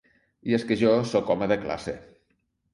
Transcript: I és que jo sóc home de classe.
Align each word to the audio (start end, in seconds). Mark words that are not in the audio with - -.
I 0.51 0.55
és 0.59 0.65
que 0.69 0.77
jo 0.79 0.95
sóc 1.13 1.31
home 1.35 1.51
de 1.55 1.61
classe. 1.69 1.97